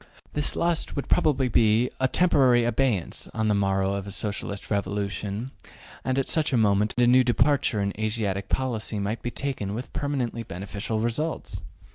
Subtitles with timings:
[0.33, 5.51] This lust would probably be in temporary abeyance on the morrow of a Socialist revolution,
[6.03, 9.93] and at such a moment a new departure in Asiatic policy might be taken with
[9.93, 11.61] permanently beneficial results.